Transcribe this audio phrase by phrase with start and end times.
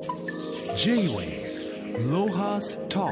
[0.00, 3.06] J-Way ロハスタ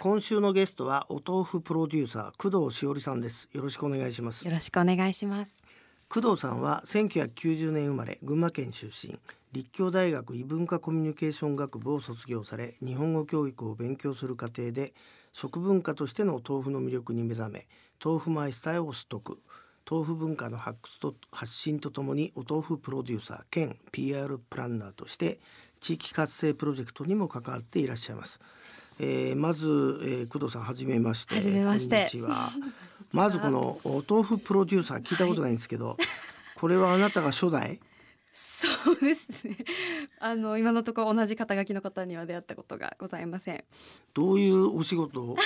[0.00, 3.48] 今週のゲストはお豆腐プロデューサー工藤しおりさんです。
[3.52, 4.44] よろしくお願いします。
[4.44, 5.62] よろしくお願いします。
[6.08, 9.16] 工藤さんは1990年生まれ群馬県出身。
[9.52, 14.94] 立教大学異文化コミュニケーション学部を卒業され日本語教育を勉強する過程で
[15.32, 17.68] 食文化としての豆腐の魅力に目覚め
[18.04, 19.38] 豆腐マイスターを取得
[19.92, 25.38] 豆腐文化の発掘と発信とともにお豆腐プロデューサー兼 PR プランナーとして
[25.82, 28.40] 地域活性プロジェクトにも関わっていらっしゃいます。
[28.98, 31.34] えー、まず、えー、工藤さんはじめまして。
[31.34, 32.08] はじめまして。
[33.12, 35.96] まずこのお豆腐プロデューサー聞いたことないんですけど、はい、
[36.54, 37.78] これはあなたが初代？
[38.32, 39.58] そうですね。
[40.20, 43.64] あの今のところ同じ肩書きの方には出会ったことがございません。
[44.14, 45.36] どういうお仕事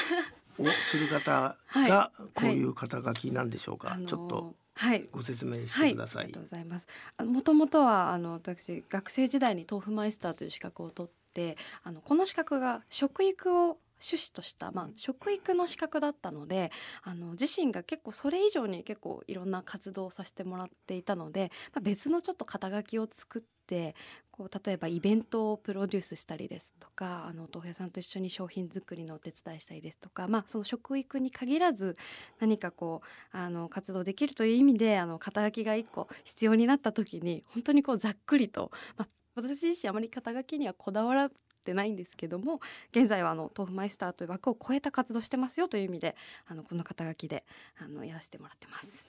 [0.59, 3.91] をする方がこういう肩書きなんでしょうか？
[3.91, 4.55] はい、ちょっと。
[4.79, 6.25] はい、ご説明してください。
[6.25, 6.87] はい、ありがとうございます。
[7.25, 16.71] もともとはあの私学生時代に豆腐マイスターという資格を取って、あのこの資格が食育を趣旨とした、まあ、食育の資格だったので
[17.03, 23.95] あの自身が結構それ以上に結構いろんな活動をさせてもらっていたので、まあ、別のちょっと肩書きを作って
[24.37, 31.97] こう例えばイベントをプロデュースしたりですとかあの豆腐屋さんと一緒に商品作りのお手伝いしたりですとか、まあ、その食育に限らず
[32.39, 41.33] 何かこうあの活動できるという意味であの肩書きが1個必要になった時に本当にこうざっくりと、まあ、私自身あまり肩書きにはこだわらっ
[41.65, 46.15] てないんですけども現在はあの豆腐マイスターという枠を超えた活動してますよという意味で
[46.47, 47.45] あのこの肩書きで
[47.83, 49.09] あのやらせてもらってます。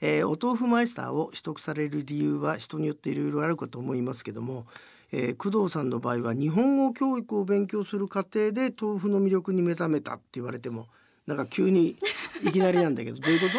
[0.00, 4.66] えー、お豆腐マイスターを取得される理由は人によっていろいろあるかと思いますけども、
[5.12, 10.86] えー、工藤さんの場合は日本語教育を勉強する過程で豆腐の魅力に目覚めたって言われても
[11.26, 11.96] なんか急に
[12.42, 13.58] いきなりなんだけど どういうこと？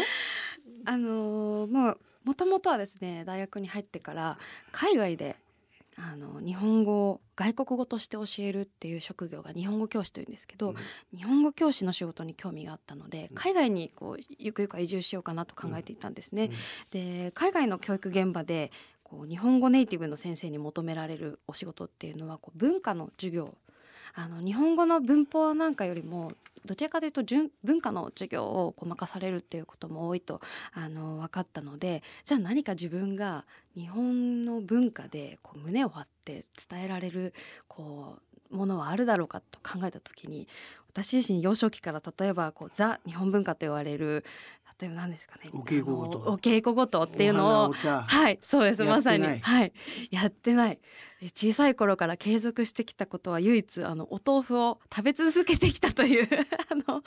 [0.92, 4.38] あのー、もうもともとはですね大学に入ってから
[4.72, 5.36] 海外で
[6.04, 16.46] あの日本語を外国語として教えるっていう職業が日本語教師というんですけど、うん、日本語教師の仕事に興味があったので海外にこうゆくゆくは移住しようかなと考えていたんですね。
[16.46, 16.56] うんうん、
[17.26, 18.72] で海外の教育現場で
[19.04, 23.56] こう日本語ネイティブの先生に求められるお仕事っていうのはこう文化の授業
[24.14, 26.34] あの日本語の文法なんかよりも
[26.66, 27.24] どちらかというと
[27.64, 30.42] 文化の授業をこう任されるっていうことも多いと
[30.74, 33.46] あの分かったのでじゃあ何か自分が
[33.76, 37.34] 日本の文化でこう胸を張って伝えられる
[37.68, 38.18] こ
[38.52, 40.48] うものはあるだろうかと考えた時に
[40.92, 44.26] 私自身幼少期から例えばこうザ日本文化と言われる
[44.80, 45.50] 例えば何ですかね。
[45.54, 46.18] お稽古ごと。
[46.20, 48.84] お稽古ごとっていうのをはいそうです。
[48.84, 49.24] まさに。
[49.24, 49.74] はい。
[50.10, 50.80] やってない。
[51.36, 56.28] 小さい頃から継続してきたことは唯一あのお豆腐を食べ続けてきたという
[56.70, 57.04] あの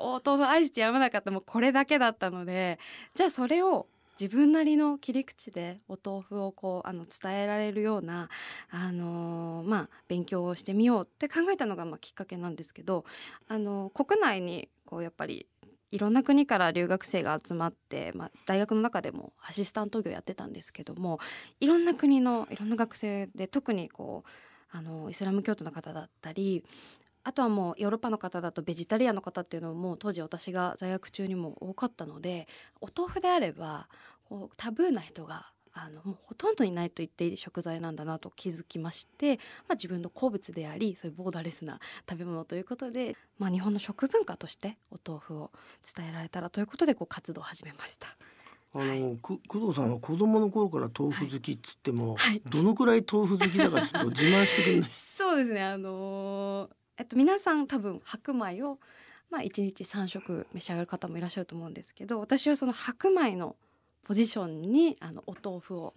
[0.00, 2.80] お豆腐愛してやまなかったもうこれだけだったので
[3.14, 3.86] じゃあそれを
[4.20, 8.28] 自分なりの切り口でお豆腐をこうあの伝えられるような、
[8.70, 13.06] あのー、まあ、勉強をしてみようって考えたのがまあきっかけなんですけど、
[13.48, 15.46] あのー、国内にこうやっぱり
[15.90, 21.18] いろんな国から留学生が集まって、まあ、大学の中でもアシスタント業やってたんですけども
[21.58, 26.62] いろんな国のいろんな学生で特にこうあのイスラム教徒の方だったり
[27.22, 32.48] あとはもうヨーロッパの方だとベジタリアンの方っていうのも当時私が在学中にも多かったので
[32.80, 33.88] お豆腐であれば
[34.24, 39.36] こうタブーな人があのもうほとんどいないと言っていい食材なんだなと気づきまして、
[39.68, 45.50] まあ、自分の好物でありそういうボーダレスな食べ物ということで、まあ、日本の食文化としてお豆腐を
[45.96, 48.08] 伝えられたらということでこう活動を始めました。
[48.72, 54.90] あの、はい、工藤さんは子供の頃から豆腐好きっつっても、はい、どのくらい豆腐好きだかちょっと自慢してくれない？
[55.16, 55.62] そうですね。
[55.62, 58.78] あのー、えっと皆さん多分白米を
[59.30, 63.56] まあ1日3食召し上がる方もいらっしゃると思うんですけど私はその白米の
[64.04, 65.94] ポジションにあのお豆腐を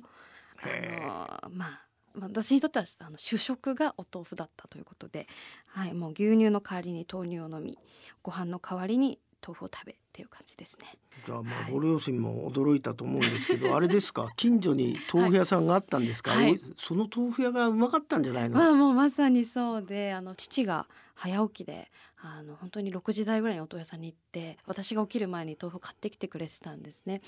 [0.62, 1.81] あのまあ
[2.22, 5.28] 私にとってはあの主食がお豆腐だったということで、
[5.68, 7.78] はい、もう牛乳の代わりに豆乳を飲み
[8.22, 10.85] ご飯の代わりに豆腐を食べっていう感じですね。
[11.25, 14.30] じゃあまあご両親も驚いたと思うんですけど、はい、あれですか？
[14.36, 18.60] 近所に豆腐屋さんがあったんですか、はい、その豆腐屋がうまかったんじゃないの？
[18.60, 27.21] まあもうまさにそうであの父が早起きであの本当に6時台ぐらいにお豆腐屋さんに行って私が起きる前に豆腐を買ってきてくれてたんですね。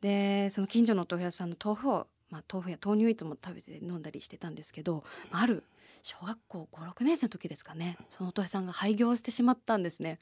[0.00, 5.02] でその近所の豆腐屋さんの豆腐を、まあ、豆腐や豆乳いつも食べて飲んだりしてたんですけど
[5.32, 5.64] ある
[6.02, 10.20] 小学校56年生の時ですかねそのお豆腐屋さんが廃業してしまったんですね。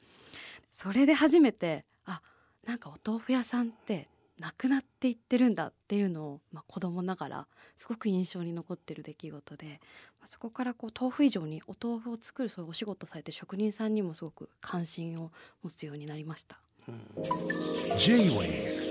[0.73, 2.21] それで初めてあ
[2.65, 4.07] なんかお豆腐屋さんって
[4.39, 15.31] なくなっていってるんだっていうのを、まあ、子供ながらすごく印象に残ってる出来事で、まあ、そこからこう豆腐以上にお豆腐を作るそういうお仕事されて職人さんにもすごく関心を
[15.61, 16.57] 持つようになりました。
[17.99, 18.81] J-Way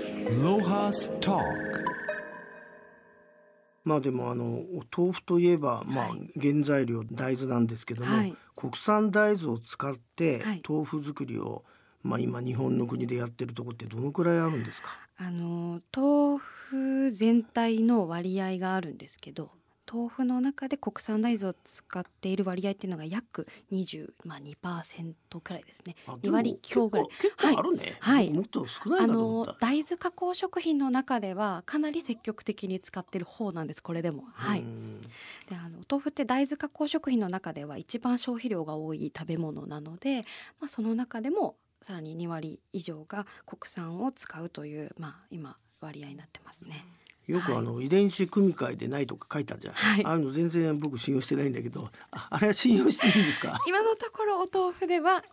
[3.83, 6.07] まあでもあのお豆腐といえばまあ
[6.39, 11.65] 原材料大豆なんですけども、はい、国産大豆を使って豆腐作りを、
[12.03, 14.89] まあ今日本の国でやってるところってどのくらいあるんですか？
[15.17, 19.51] あの豆腐全体の割合があるんですけど
[19.91, 25.95] 豆腐の中で国産大豆を使っている割合っていうのが約20、まあ、2%くらいですね。
[26.07, 27.07] 2割強ぐらい。
[27.21, 34.23] 結構あるね、はい、もっと少ないあの大豆加工食品の中ではかなり積極的に使ってる方なんですこれでも。
[34.31, 34.63] はい。
[35.49, 40.21] であの豆腐って大豆加工食品の中では一番消費量が多い食べ物なので、
[40.61, 46.85] まあ、その中でもさらに2割以上が国産を使うという、まあ、今割合になってますね。
[47.27, 53.59] よくあの、遺伝子組み換えでないとか書いてあるじゃない、はい、あの全然僕信用してないんだけどああれは信用していいんですか？
[53.67, 55.23] 今のところお豆腐では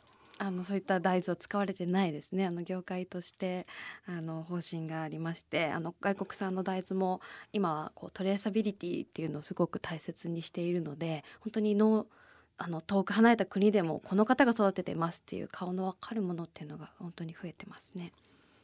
[0.41, 2.47] あのそういった大豆を使われてないですね。
[2.47, 3.67] あの業界として
[4.07, 7.21] あの方針がありましてあの外国産の大豆も
[7.53, 12.07] 今はこうトレーサビリティっていうのをすごく大切にしているので本当にの
[12.59, 18.13] あの遠く離れた国でもこの方が育ててますっていう顔の分かるものっていうのが本当に増えてますね。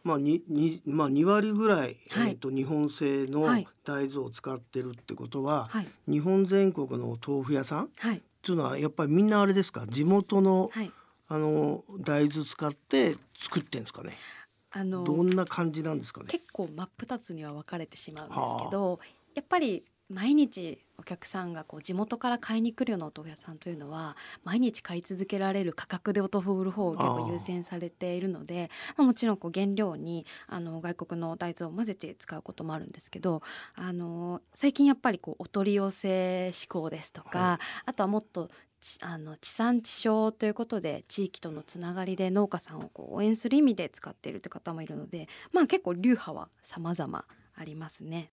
[0.03, 3.43] まあににまあ、2割ぐらい、はい、えーと、日本製の
[3.85, 9.87] 大豆を使ってるってことは、はい、日本全国の豆腐屋さん、はい、っていうのはやっぱりみんなあれですか？
[9.89, 10.71] 地元の,、
[11.29, 14.13] あの大豆使って作ってんですかね？
[14.73, 16.27] あのどんな感じなんですかね？
[16.29, 19.07] 結構真っ二つには分かれてしまうんですけど、はあ、
[19.37, 33.43] やっぱり毎日お客さんがこう地元から買いに来るようなお豆腐屋さんというのは毎日買い続けられる価格でお豆腐を売る方を結構優先されているのでまあ、もちろんこう原料にあの外国の大豆を混ぜて使うこともあるんですけど
[33.75, 38.51] あの最近やっぱりこうお取り寄せ志向ですとか、はい、あとはもっと
[39.01, 47.25] あの地産地消ということで地域とのつながりで農家さんをこう応援する意味で使っているという方もいるのでまあ結構流派は様々
[47.57, 48.31] ありますね。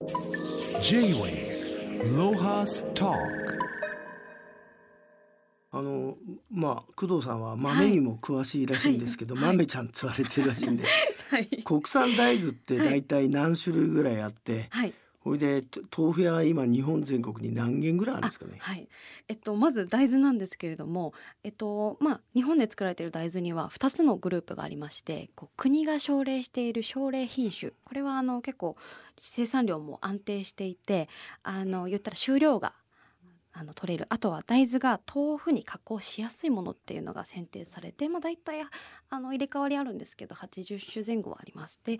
[5.74, 6.18] あの
[6.52, 10.84] まあ工藤さんは豆にも詳しいらしいんですけど、はい、豆ちゃんと言われてるらしいんで、
[11.30, 14.94] はい、国産大豆って大体何種類ぐらいあって、はい、
[15.24, 15.64] ほいで
[15.96, 18.58] 豆腐屋は今日本全国に何軒ぐらいあるんですかね？
[18.60, 18.90] はい。
[19.28, 21.14] えっとまず大豆なんですけれども、
[21.44, 28.76] えっとまあ日本で作られている大豆には2つのグループがありまして、こう国が奨励している奨励品種、これはあの結構
[29.18, 31.08] 生産量も安定していて、
[31.44, 32.74] あの言ったら収量が
[33.54, 38.62] あの取れるあとは大豆が豆腐に加工しやすいものっていうのが選定されて、まあ、大体
[39.10, 41.80] あの入れ替わりあるんですけど80種前後はあります。
[41.84, 42.00] で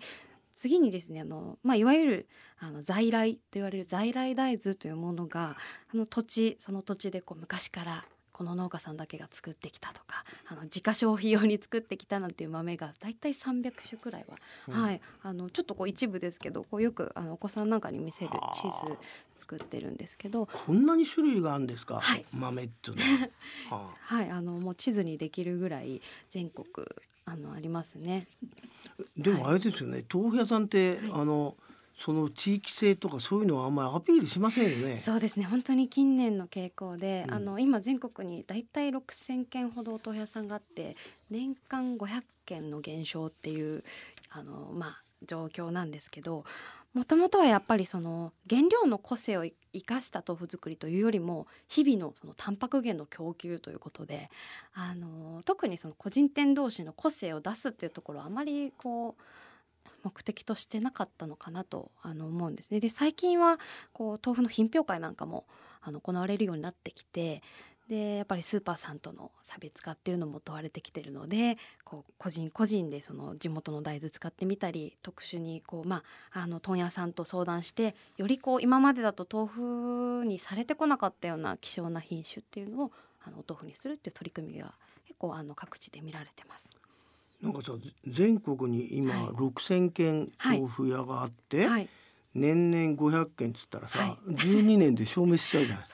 [0.54, 2.28] 次にですねあの、まあ、いわゆる
[2.58, 5.56] あの在来と言われる在来大豆というものが
[5.92, 14.36] あの土地その土地でこう昔からこの農家さんだけが作ってきたとかあの自家消費用に作ってきたなんていう豆がだいたい300種くらいは、
[14.68, 18.70] うん、はい、あのちょっとこう一部ですけどこうよくあのお子さんなんかに見せる地図
[19.36, 22.96] 作ってるんですけどこんなに種類があるんですか、はい、豆っていう
[23.70, 23.94] のは。
[24.00, 26.00] はい、あのもう地図にできるぐらい
[26.30, 26.66] 全国
[27.24, 28.26] あのありますね。
[29.16, 31.56] でもあれですよね、はい、豆腐屋さんって、はい、あの
[31.98, 34.98] その地域性とかそういうのはあんまりアピールしませんよね。
[34.98, 35.44] そうですね。
[35.44, 40.96] 本当に近年の傾向で、うん、あの今全国にだいたい6,000軒ほどお豆腐屋さんがあって
[41.30, 43.84] 年間500件の減少っていう
[44.30, 46.44] あのまあ状況なんですけど
[46.94, 54.30] もともとはやっぱりその原料の個性を生かした豆腐作りというよりも日々のそのタンパク源の供給ということで
[54.74, 59.22] あの特にその個人店同士の個性を出すっていうところはあまりこう
[60.04, 62.80] 目的としてなかったのかなとあの思うんですね。
[62.80, 63.58] で最近は
[63.92, 65.46] こう豆腐の品評会なんかも
[65.80, 67.42] あの行われるようになってきて
[67.92, 82.92] でやっぱりスーパーさんとの差別化っていうのも問われてきてるのでこう個人個人でその地元の大豆使ってみたり特殊にこう、まあ、あの問屋さんと相談してよりこう今までだと豆腐にされてこなかったような希少な品種っていうのを
[83.26, 84.72] あのお豆腐にするっていう取り組みが
[85.06, 86.70] 結構あの各地で見られてます。
[87.42, 87.72] なんかさ
[88.06, 91.88] 全国に今6,000軒豆腐屋があって、はいはい、
[92.34, 95.84] 年々500軒っつったらさ、はい、12年で消滅しちゃうじゃない。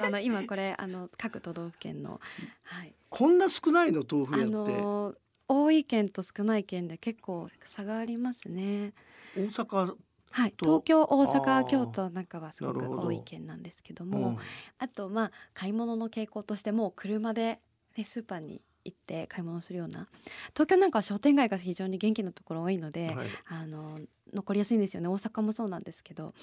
[0.00, 2.20] あの今これあの各都道府県の、
[2.62, 5.14] はい、こんな少ないの豆腐屋って、あの
[5.48, 8.92] 多い県と少ない県で結構差がありますね。
[9.36, 9.94] 大阪
[10.36, 14.38] はい、東京大阪京都なんかはすごく多い県なんですけども、うん、
[14.78, 17.60] あとまあ買い物の傾向としても車で、
[17.96, 20.08] ね、スーパーに行って買い物するような。
[20.54, 24.00] 東京なんかは商店街が非常に元気なところ多いので、はい、あの
[24.32, 25.08] 残りやすいんですよね。
[25.08, 26.34] 大阪もそうなんですけど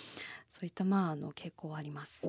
[0.51, 2.27] そういったまああの傾向はあります。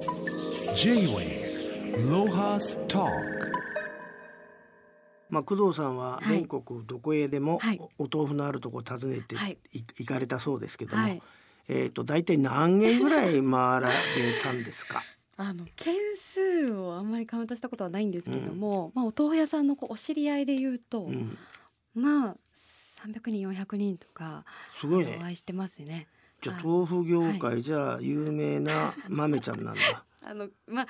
[5.30, 7.60] まあ工藤さんは全国どこへでも
[7.98, 9.36] お豆腐のあるところ訪ねて
[9.72, 11.22] 行かれたそうですけども、はい、
[11.68, 13.92] えっ、と大体何軒ぐらい回られ
[14.42, 15.02] たんですか？
[15.36, 21.36] あの件数をあんまりカウントしたことはないんですけども、うん、まあお豆腐屋さんのこうお知り合いで言うと、うん、
[21.94, 22.36] まあ
[23.06, 25.16] 300人400人とかすごいね。
[25.18, 26.06] お会いしてますね。
[26.40, 29.80] じゃあ豆腐業界、はい、じゃあ有名な豆ちゃんなんだ。
[30.26, 30.86] あのまあ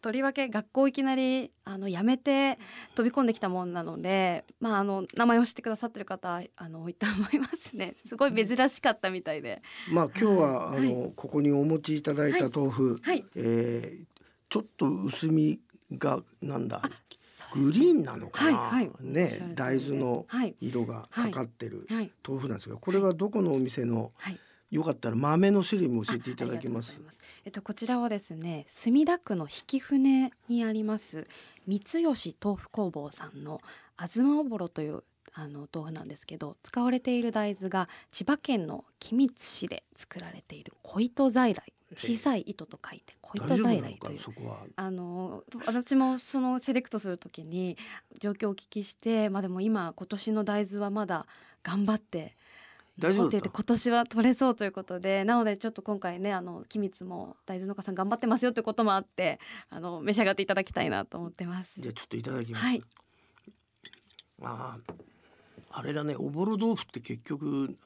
[0.00, 2.58] とりわけ学校いきなりあの辞めて
[2.94, 7.94] 飛び込んできたもんなので、まあ、あの名前を知ってくださってる方あの多いと思いますね。
[8.06, 9.62] すごい珍しかったみたいで。
[9.90, 14.06] まあ今日は、はい、あのここにお持ちいただいた豆腐、はい、えー、
[14.48, 15.60] ちょっと薄み
[15.92, 16.90] がなんだ、ね、
[17.54, 20.26] グリーンなのかな、はいはい、ね大豆の
[20.60, 21.86] 色がかかってる
[22.26, 24.38] 豆腐なんですが、これはどこのお店の、はい
[24.70, 26.98] よかったら豆の種類も教えていただけます？
[27.04, 31.26] ますえっとこちらはですね、墨田区の引船にあります
[31.66, 33.60] 三吉豆腐工房さんの
[33.96, 44.20] あずまおぼろというあの豆腐なんですけど使われている大豆が千葉県の君津市で作られている小糸在来小さい糸と書いて小糸在来という
[44.76, 47.78] あの私もそのセレクトするときに
[48.20, 51.26] 状況をお聞きしてまあでも今今年の大豆はまだ
[51.62, 52.36] 頑張って
[52.98, 59.38] 大丈夫今年は取れそうということでなのでちょっと今回ねあの機密も大豆農家さん頑張ってますよということもあって
[59.70, 61.74] あの召し上がっていただきたいなと思ってます。
[61.78, 62.82] じゃあちょっといただきます、はい、
[64.42, 64.78] あ
[65.70, 67.76] あれだねおぼろ豆腐って結局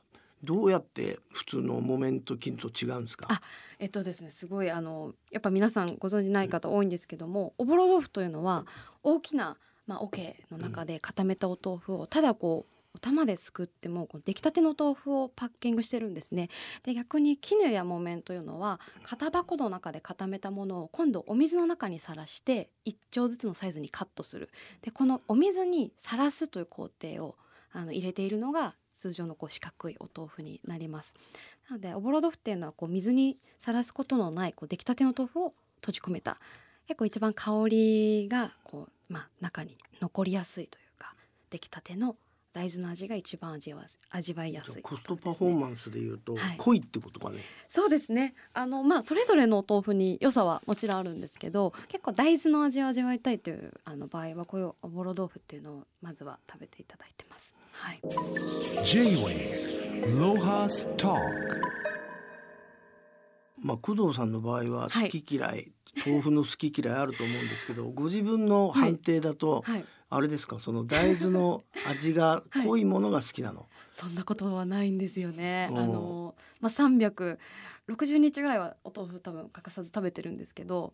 [0.42, 3.26] どうやって普通の木綿と金と違うんですか？
[3.30, 3.42] あ
[3.78, 8.66] えっとですねすごいあのやっぱ皆さんご存じない方多いんですけども、うん、おぼろ豆腐というのは
[9.02, 16.50] 大きなまあ、桶の中で固めたお豆腐をただこうお玉ですくっても出来たての豆腐をパッキングしてるんですね。
[16.82, 24.50] で逆に絹や木綿というのは型箱の中で固めたものを今度お水の中にさらして1丁ずつのサイズにカットする。
[24.82, 27.36] でこのお水にさらすという工程を
[27.72, 31.14] あの入れているのが通常のこう四角いお豆腐になります。
[31.70, 36.38] なのでおぼろ豆腐っていうのはこう水にさらすことのないこう出来たての豆腐を閉じ込めた
[36.86, 41.14] 結構一番香りがこう、まあ、中に残りやすいというか
[41.50, 42.16] 出来たての
[42.52, 47.38] 大豆の味が一番味わ味わいやすい、ね、コストパフォーマンスでいうと、はい、濃いってことかね。
[47.66, 48.34] そうですね。
[48.52, 57.54] あのまあそれぞれのお豆腐に良さはもちろんあるんですけど結構大豆の味を味わいたいというあの場合はこういうおぼろ豆腐っていうのをまずは食べていただいてます。
[57.72, 58.00] はい。
[58.84, 61.18] J-Way ロハストー
[63.60, 65.72] まあ工藤さんの場合は好き嫌い、はい、
[66.04, 69.78] 豆腐の好き嫌いあると思うんですけどご自分の判定だと、はい。
[69.78, 70.58] はいあれですか？
[70.60, 75.68] その大豆の 味が濃いものが好きなの、はい、そんなことはないんですよね。
[75.70, 77.38] あのまあ360
[78.18, 80.92] 日ぐらいはお豆腐多分欠かさず食べてるんですけど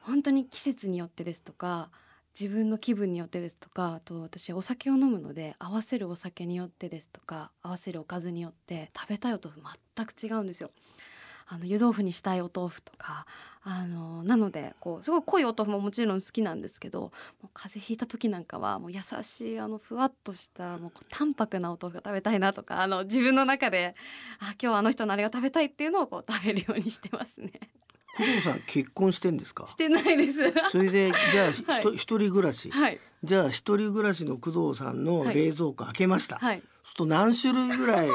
[0.00, 1.90] 本当に季節によってですとか
[2.38, 9.62] 自分の気分によってですとかあと私お酒を飲むので合わせるお酒によってですとか合わせるおかずによって食べたいお豆腐
[9.96, 10.70] 全く違うんですよ。
[11.48, 13.26] あの湯豆腐にしたいお豆腐とか
[13.62, 17.10] あのなのでこうすごい濃いお豆腐ももちろん好きなんですけども
[17.44, 23.94] う風邪ひいた時なんかはもう優しいあのふわっとしたもう淡白なお豆腐が食べたいなとかあの自分の中で
[24.40, 27.52] あ今日あの人のあれが食べたいっていうのをこう食べるようにしてますね。
[28.16, 29.66] 工藤さん結婚してんですか？
[29.68, 30.38] してないです。
[30.72, 32.68] それでじゃあ、 はい、一人暮らし。
[32.70, 36.36] はい、じゃあ一人暮らしの工藤さんの冷蔵庫開けました。
[36.38, 36.62] はい。
[36.84, 38.08] そうと何種類ぐらい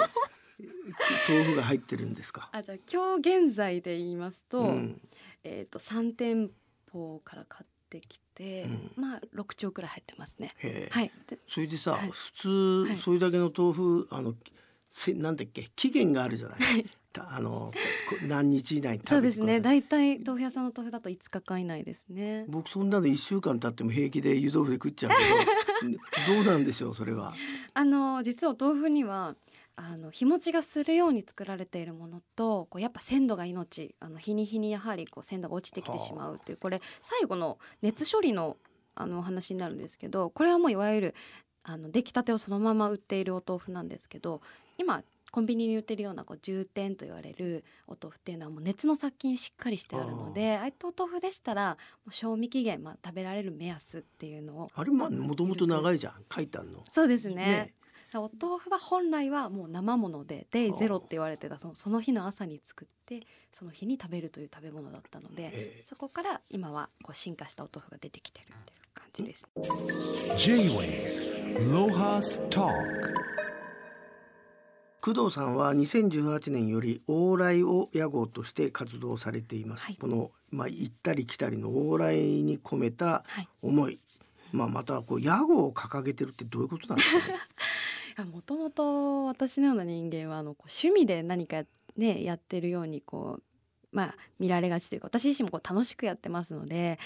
[1.30, 2.50] 豆腐が入ってるんですか？
[2.52, 5.02] あじゃあ今日現在で言いますと、うん、
[5.44, 6.50] えっ、ー、と三店
[6.92, 10.54] 舗から買ってきて、うん、まあ六丁くらい入ってますね。
[10.92, 11.12] はい。
[11.50, 14.36] それでさ、はい、普通それだけの豆腐あの
[14.88, 15.70] せなんだっけ？
[15.76, 16.60] 期限があるじゃない？
[17.16, 17.72] あの
[18.28, 19.60] 何日以内そうですね。
[19.62, 22.46] 大体豆腐屋さんの豆腐だと5日間以内ですね。
[22.48, 25.12] 僕そんなの1週間経っても平気で湯豆腐で食っちゃう
[25.82, 25.92] けど
[26.42, 27.34] どうなんでしょうそれは？
[27.76, 29.36] あの実は豆腐には
[29.76, 38.58] あの日持ちがするように作られているものとこうやっぱ鮮度が命あの日に日にやはりこう鮮度が落ちてきてしまうっていうこれ最後の熱処理の
[38.96, 41.16] あのお話になるんですけどこれはもういわゆる
[41.64, 44.42] あの出来たてをそのまま売っているお豆腐なんですけど
[44.78, 50.62] 今コンビニに売ってるようなこう重点と言われるお豆腐っていうのはもう熱の殺菌しっかりしてあるのであ。
[50.62, 56.14] あいったお豆腐でしたらもう賞味期限、まあ、食べられる目安っていうのをあれまあもともと長いじゃん。
[56.32, 56.84] 書いてあるの。
[56.92, 57.34] そうですね。
[57.34, 57.74] ね
[58.22, 69.48] お豆腐は本来はもう生ものでデイゼロって言われてたそのその日の朝に作ってその日に食べるという食べ物だったのでそこから今はこう進化したお豆腐が出てきてるっていう感じです。
[75.04, 83.26] 工藤さんは2018年より往来を屋号として活動されています、はい、この、まあ、行ったり来たりの往来に込めた
[83.62, 84.00] 思い、はい。
[84.54, 87.34] まあまたこう屋号を掲げてるってどういうことなんですかね
[88.32, 91.64] もともと私のような人間はあのこう趣味で何か
[91.98, 93.44] ねやってるようにこう
[93.94, 96.98] まあ、見られがちというか私自身もこう楽しくやってますので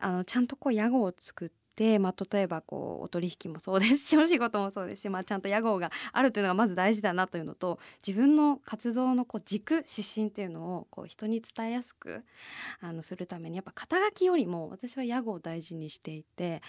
[0.00, 1.54] あのちゃんとこう屋号を作って、
[1.98, 12.22] まあ、例えばこうお取引もそうですしお仕事もそうですし、まあ、ちゃんと屋号があるというのがまず大事だなというのと自分の活動のこう軸指針っていうのをこう人に伝えやすく
[12.80, 16.62] あのするためにやっぱ肩書きよりも私は屋号を大事にしていて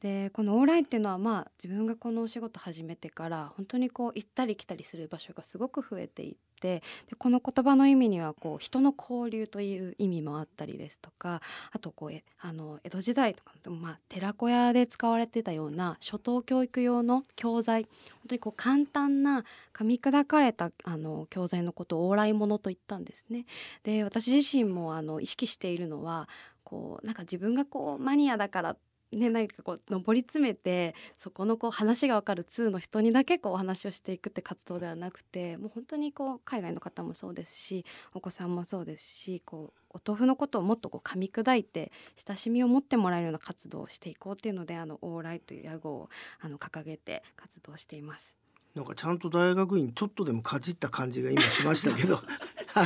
[0.00, 6.36] でこのオーライっていうのはまあ自分がこのお仕事始めてから本当にこう行ったり来たりする場所がすごく増えていて。
[6.60, 6.82] で
[7.18, 17.90] この言葉の意味にはこう人の交流という意味もあったりですとかあとこうあの江戸時代とかでもまあ寺子屋で使われてたような初等教育用の教材本
[18.28, 19.42] 当にこう簡単な
[19.74, 23.44] 噛み砕かれたあの教材のことを往来物と言ったんですね。
[23.82, 26.28] で私自身もあの意識しているのは
[26.64, 28.76] こうなんか自分がこうマニアだからっ
[29.12, 37.84] ね、何かこう上り詰めてそこのこう話が分かる通の人にだけこうお話をしていくって活動ではなくてもう本当にこう海外の方もそうですし
[38.14, 41.92] お子さんもそうですしこうお豆腐のことをもっとこう噛み砕いて
[42.26, 46.08] 親しみを持ってもらえるような活動をしていこうっていうのであのオーライという屋号を
[46.40, 48.36] あの掲げて活動しています。
[48.74, 52.20] なんかちゃんと大学院ちょっとでもかじった感じが今しましたけど
[52.74, 52.82] あ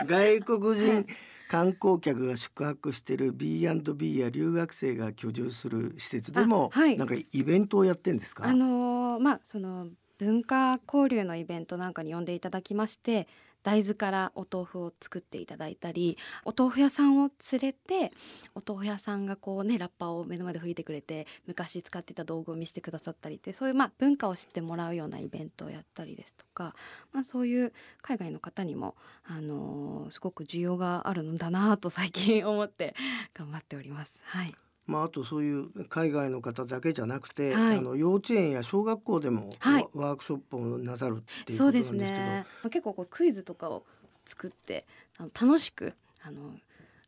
[0.00, 1.06] の外国人
[1.50, 8.46] 観光客が宿泊している B&B や留学生が居住する施設でも、はい、なんかイベントをやってんですか？
[8.46, 9.88] あのー、まあその
[10.18, 13.26] 文化交流のイベントなんかに呼んでいただきまして
[13.62, 18.12] 大豆からお豆腐を作っていただいたりお豆腐屋さんを連れて
[18.54, 26.74] お豆腐屋さんがこうねラッパを目の前で吹いてくれて昔使ってた道具を見せてくださったりってそういうまあ文化を知ってもらうようなイベントをやったりですとか、
[27.12, 32.94] まあ、そういう海外の方にも、あのー、すごく需要があるんだなと最近思って
[33.34, 34.20] 頑張っております。
[34.24, 34.54] はい
[34.90, 43.84] まあ、あとそういう海外の方だけじゃなくて、はい、あの幼稚園や小学校でも、はい、ワークショップをなさるっていうことなんですけど、ね、まあ、結構こうクイズとかを
[44.26, 44.84] 作って
[45.18, 46.54] あの楽しくあの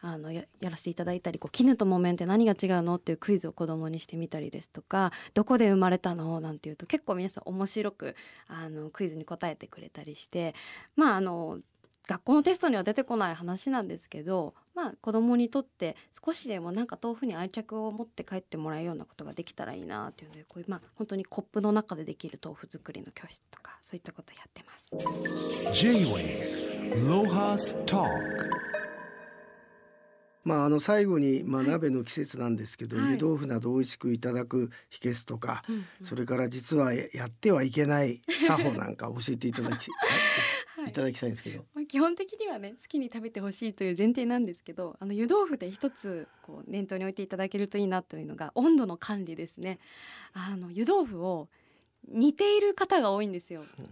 [0.04, 6.40] あのやらせていただいたりこう絹と木綿って何が違うのっていうクイズを子供にしてみたりですとかどこで生まれたの？
[6.40, 8.16] なんていうと結構皆さん面白く
[8.48, 10.56] あのクイズに答えてくれたりして
[10.96, 11.60] まああの
[12.12, 25.74] 学校のテストには出てこない話なんですけど、まあ、子どもにとって少しでもなんか豆腐に愛着を持って帰ってもらえるようなことができたらいいなっていうのでこういう、まあ、本当にコップの中でできる豆腐作りの教室とかそういったことやってます。
[25.74, 28.04] J-Way ロハスタ
[30.44, 35.64] まあ、あの最後に、まあ、鍋の季節なんですけど、はい、湯豆腐など美味しくいただく秘訣とか、は
[36.02, 39.96] い、それから実はやってはいけない作法なんか教えていただきは
[40.86, 49.78] い、いただきたいんですけど、まあ、基本的にはね好きに食べてほしいという前提なんですけどあの湯豆腐で一つこう念頭に置いていただけるといいなというのが温度の管理ですね。
[50.32, 51.48] あの湯豆腐を
[52.08, 53.88] 煮ている方が多いんですよ、うん。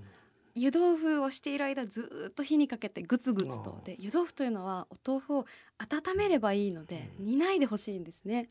[0.54, 3.80] 湯豆腐をしている間ずっと火にかけてグツグツと。
[3.84, 5.44] で湯豆腐というのはお豆腐を
[5.78, 8.48] 温めればいいので煮ないでほしいんですね。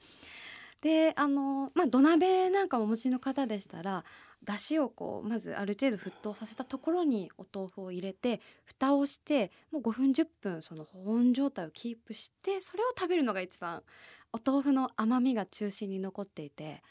[0.81, 4.05] であの、まあ、土鍋なんかお持ちの方でしたら
[4.43, 13.83] だしをこうまずある程度沸騰させたところにお豆腐を入れて蓋をしてもう5分10分その保温状態をキープしてそれを食べるのが一番
[14.31, 16.81] お豆腐の甘みが中心に残っていて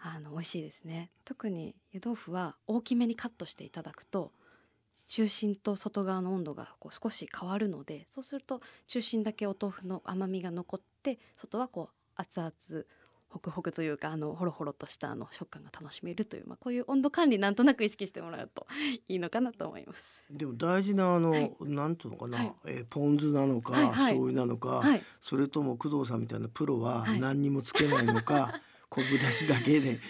[0.00, 1.10] あの美味しいですね。
[1.24, 4.32] 特に湯豆腐は大きめにカットしていただくと
[5.08, 12.84] 中心と外側の温度がこう少し変わるのでそうすると中心だけお豆腐の甘みが残って外はこう熱々
[13.28, 18.66] ホクホクというかあのホロホロとしたあの食感が楽しめるという、まあ、こういう温度管理なんとなく意識してもらうと
[19.08, 20.26] いいのかなと思います。
[20.30, 30.00] でも大事なあの、はい、なんていうのかな、はい、えー、ポン酢なのか、はいはい、醤油なのか、はい、それとも工藤さんみたいなプロは何にもつけないのか、 昆布だしだけで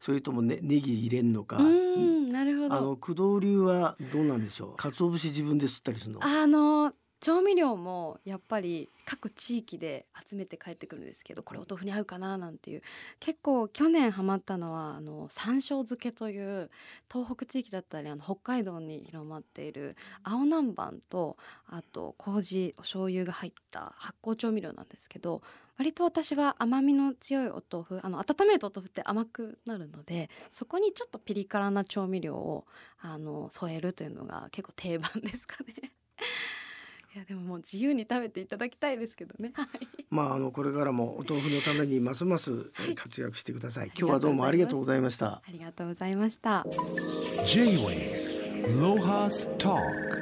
[0.00, 1.58] それともねネギ入れんのか。
[1.58, 2.74] なるほど。
[2.74, 4.76] あの工藤流はどうなんでしょう？
[4.76, 6.20] 鰹節自分で吸ったりするの？
[6.24, 12.82] あの調味料もやっぱり各地域で集めて帰ってくるんですけどこれお豆腐に合うかななんていう
[13.20, 16.68] 結構去年ハマったのはあの山椒漬けという
[17.10, 21.36] 東北地域だったりあの北海道に広まっている青南蛮と
[21.68, 25.42] あと麹お醤油が入った発酵調味料なんですけど
[25.78, 32.66] 割と私は甘みの強いお豆腐あの温めるとお豆腐って甘くなるのでそこにちょっとピリ辛な調味料を
[33.00, 35.92] あの添えるというのが結構定番ですかね。
[37.14, 39.52] いやでももう自由に食べていただきたいですけどね。
[39.54, 39.66] はい、
[40.08, 43.82] まああのこれからもお豆腐のためにますます活躍してください。
[43.82, 45.26] はい、今日はどうもありがとうございました。
[45.26, 46.64] ありがとうございました。
[47.46, 50.21] J-Way ロハスター